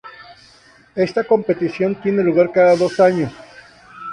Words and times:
Esta 0.95 1.23
competición 1.25 1.93
tiene 2.01 2.23
lugar 2.23 2.51
cada 2.51 2.75
dos 2.75 2.99
años. 2.99 3.31